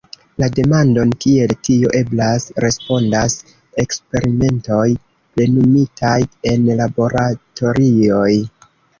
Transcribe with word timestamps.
La 0.41 0.47
demandon 0.59 1.09
Kiel 1.23 1.51
tio 1.65 1.89
eblas, 1.97 2.45
respondas 2.65 3.35
eksperimentoj 3.83 4.85
plenumitaj 5.41 6.15
en 6.53 6.65
laboratorioj. 6.81 8.31